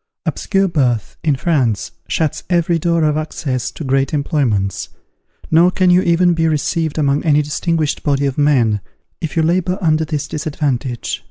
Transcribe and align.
_Obscure 0.24 0.66
birth, 0.66 1.18
in 1.22 1.36
France, 1.36 1.92
shuts 2.08 2.42
every 2.48 2.78
door 2.78 3.04
of 3.04 3.18
access 3.18 3.70
to 3.70 3.84
great 3.84 4.14
employments; 4.14 4.88
nor 5.50 5.70
can 5.70 5.90
you 5.90 6.00
even 6.00 6.32
be 6.32 6.48
received 6.48 6.96
among 6.96 7.22
any 7.22 7.42
distinguished 7.42 8.02
body 8.02 8.24
of 8.24 8.38
men, 8.38 8.80
if 9.20 9.36
you 9.36 9.42
labour 9.42 9.76
under 9.82 10.06
this 10.06 10.26
disadvantage. 10.26 11.22